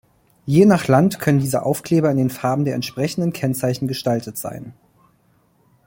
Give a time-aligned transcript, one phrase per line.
[0.47, 4.73] Je nach Land können diese Aufkleber in den Farben der entsprechenden Kennzeichen gestaltet sein.